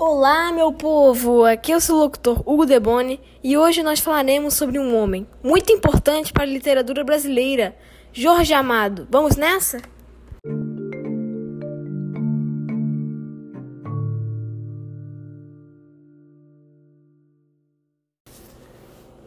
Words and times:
Olá, 0.00 0.52
meu 0.52 0.72
povo! 0.72 1.44
Aqui 1.44 1.72
é 1.72 1.76
o 1.76 1.80
seu 1.80 1.96
locutor 1.96 2.40
Hugo 2.48 2.64
Deboni 2.64 3.20
e 3.42 3.58
hoje 3.58 3.82
nós 3.82 3.98
falaremos 3.98 4.54
sobre 4.54 4.78
um 4.78 4.96
homem 4.96 5.26
muito 5.42 5.72
importante 5.72 6.32
para 6.32 6.44
a 6.44 6.46
literatura 6.46 7.02
brasileira, 7.02 7.74
Jorge 8.12 8.54
Amado. 8.54 9.08
Vamos 9.10 9.34
nessa? 9.34 9.82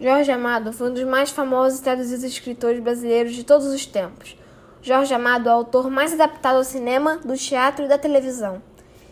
Jorge 0.00 0.30
Amado 0.30 0.72
foi 0.72 0.90
um 0.90 0.94
dos 0.94 1.02
mais 1.02 1.30
famosos 1.30 1.80
e 1.80 1.82
traduzidos 1.82 2.22
escritores 2.22 2.78
brasileiros 2.78 3.34
de 3.34 3.42
todos 3.42 3.66
os 3.66 3.84
tempos. 3.84 4.36
Jorge 4.80 5.12
Amado 5.12 5.48
é 5.48 5.52
o 5.52 5.56
autor 5.56 5.90
mais 5.90 6.12
adaptado 6.12 6.58
ao 6.58 6.64
cinema, 6.64 7.16
do 7.16 7.36
teatro 7.36 7.86
e 7.86 7.88
da 7.88 7.98
televisão. 7.98 8.62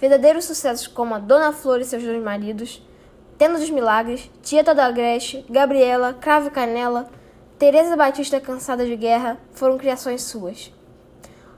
Verdadeiros 0.00 0.46
sucessos 0.46 0.86
como 0.86 1.14
A 1.14 1.18
Dona 1.18 1.52
Flor 1.52 1.80
e 1.80 1.84
seus 1.84 2.02
dois 2.02 2.22
maridos, 2.22 2.82
Tenda 3.36 3.58
dos 3.58 3.68
Milagres, 3.68 4.30
Tieta 4.42 4.74
da 4.74 4.86
Agreste, 4.86 5.44
Gabriela, 5.48 6.14
Cravo 6.14 6.48
e 6.48 6.50
Canela, 6.50 7.10
Teresa 7.58 7.96
Batista 7.96 8.40
Cansada 8.40 8.86
de 8.86 8.96
Guerra 8.96 9.38
foram 9.52 9.76
criações 9.76 10.22
suas. 10.22 10.72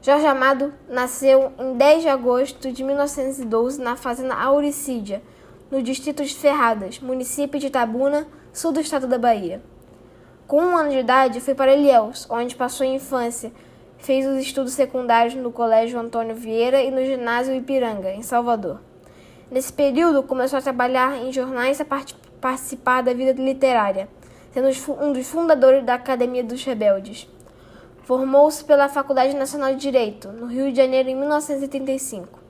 Jorge 0.01 0.27
Amado 0.27 0.75
nasceu 0.89 1.53
em 1.57 1.77
10 1.77 2.03
de 2.03 2.09
agosto 2.09 2.73
de 2.73 2.83
1912 2.83 3.81
na 3.81 3.95
fazenda 3.95 4.35
Auricídia, 4.35 5.23
no 5.71 5.81
distrito 5.81 6.25
de 6.25 6.35
Ferradas, 6.35 6.99
município 6.99 7.61
de 7.61 7.69
Itabuna, 7.69 8.27
sul 8.53 8.73
do 8.73 8.81
estado 8.81 9.07
da 9.07 9.19
Bahia. 9.19 9.63
Com 10.49 10.61
um 10.61 10.77
ano 10.77 10.91
de 10.91 10.99
idade, 10.99 11.41
foi 11.41 11.55
para 11.55 11.77
Ilhéus, 11.77 12.27
onde 12.29 12.57
passou 12.57 12.85
a 12.85 12.91
infância, 12.91 13.53
Fez 14.03 14.27
os 14.27 14.37
estudos 14.39 14.73
secundários 14.73 15.37
no 15.37 15.53
Colégio 15.53 15.97
Antônio 15.97 16.35
Vieira 16.35 16.83
e 16.83 16.91
no 16.91 17.05
Ginásio 17.05 17.55
Ipiranga, 17.55 18.11
em 18.11 18.21
Salvador. 18.21 18.81
Nesse 19.49 19.73
período, 19.73 20.25
começou 20.25 20.59
a 20.59 20.63
trabalhar 20.63 21.19
em 21.19 21.33
jornais 21.33 21.79
e 21.79 21.83
a 21.83 21.87
participar 22.41 23.03
da 23.03 23.15
vida 23.15 23.31
literária, 23.41 24.09
sendo 24.51 24.69
um 25.01 25.13
dos 25.13 25.29
fundadores 25.29 25.85
da 25.85 25.95
Academia 25.95 26.43
dos 26.43 26.65
Rebeldes. 26.65 27.29
Formou-se 28.03 28.65
pela 28.65 28.89
Faculdade 28.89 29.37
Nacional 29.37 29.73
de 29.73 29.81
Direito, 29.81 30.33
no 30.33 30.47
Rio 30.47 30.73
de 30.73 30.79
Janeiro, 30.79 31.09
em 31.09 31.15
1935. 31.15 32.41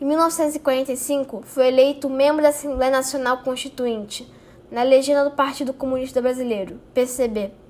Em 0.00 0.04
1945, 0.04 1.42
foi 1.44 1.66
eleito 1.66 2.08
membro 2.08 2.42
da 2.42 2.50
Assembleia 2.50 2.92
Nacional 2.92 3.38
Constituinte, 3.38 4.32
na 4.70 4.84
legenda 4.84 5.24
do 5.24 5.32
Partido 5.32 5.72
Comunista 5.72 6.22
Brasileiro, 6.22 6.80
PCB. 6.94 7.61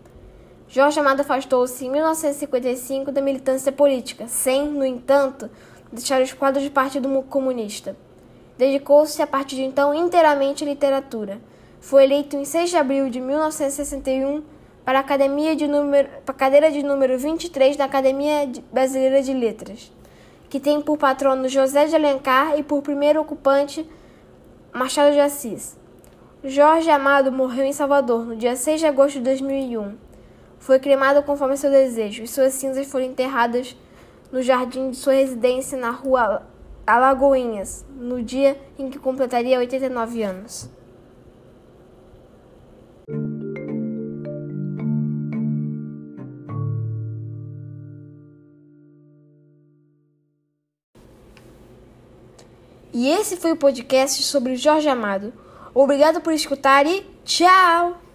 Jorge 0.69 0.99
Amado 0.99 1.21
afastou-se 1.21 1.85
em 1.85 1.91
1955 1.91 3.13
da 3.13 3.21
militância 3.21 3.71
política, 3.71 4.27
sem, 4.27 4.69
no 4.69 4.85
entanto, 4.85 5.51
deixar 5.93 6.23
os 6.23 6.33
quadros 6.33 6.65
do 6.65 6.71
Partido 6.71 7.23
Comunista. 7.23 7.97
Dedicou-se 8.57 9.21
a 9.21 9.27
partir 9.27 9.57
de 9.57 9.63
então 9.63 9.95
inteiramente 9.95 10.65
à 10.65 10.67
literatura. 10.67 11.41
Foi 11.81 12.05
eleito 12.05 12.37
em 12.37 12.45
6 12.45 12.71
de 12.71 12.77
abril 12.77 13.11
de 13.11 13.21
1961 13.21 14.43
para 14.85 14.99
a, 14.99 15.01
Academia 15.01 15.55
de 15.55 15.67
número, 15.69 16.09
para 16.25 16.35
a 16.35 16.39
cadeira 16.39 16.71
de 16.71 16.83
número 16.83 17.19
23 17.19 17.77
da 17.77 17.85
Academia 17.85 18.51
Brasileira 18.73 19.23
de 19.23 19.33
Letras, 19.33 19.93
que 20.49 20.59
tem 20.59 20.81
por 20.81 20.97
patrono 20.97 21.49
José 21.49 21.87
de 21.87 21.95
Alencar 21.95 22.59
e 22.59 22.63
por 22.63 22.83
primeiro 22.83 23.21
ocupante 23.21 23.89
Machado 24.73 25.13
de 25.13 25.21
Assis. 25.21 25.77
Jorge 26.45 26.91
Amado 26.91 27.31
morreu 27.31 27.65
em 27.65 27.73
Salvador 27.73 28.25
no 28.25 28.37
dia 28.37 28.57
6 28.57 28.81
de 28.81 28.87
agosto 28.87 29.15
de 29.15 29.25
2001. 29.25 30.12
Foi 30.63 30.79
cremado 30.79 31.25
conforme 31.25 31.57
seu 31.57 31.73
desejo, 31.73 32.23
e 32.23 32.29
suas 32.29 32.55
cinzas 32.55 32.87
foram 32.87 33.07
enterradas 33.07 33.77
no 34.31 34.41
jardim 34.41 34.91
de 34.91 34.97
sua 34.97 35.15
residência 35.15 35.77
na 35.77 35.91
rua 35.91 36.47
Alagoinhas, 36.87 37.85
no 37.97 38.23
dia 38.23 38.57
em 38.79 38.89
que 38.89 38.97
completaria 38.97 39.59
89 39.59 40.23
anos. 40.23 40.71
E 52.93 53.09
esse 53.09 53.37
foi 53.37 53.51
o 53.51 53.57
podcast 53.57 54.23
sobre 54.23 54.55
Jorge 54.55 54.89
Amado. 54.89 55.33
Obrigado 55.75 56.21
por 56.21 56.33
escutar 56.33 56.87
e 56.87 57.05
tchau! 57.25 58.12